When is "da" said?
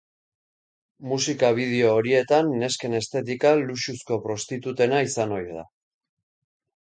5.61-5.69